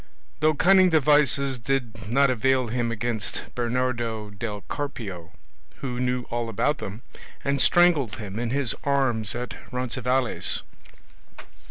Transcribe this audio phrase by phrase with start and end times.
[0.39, 5.31] Though cunning devices did not avail him against Bernardo del Carpio,
[5.75, 7.03] who knew all about them,
[7.43, 10.63] and strangled him in his arms at Roncesvalles.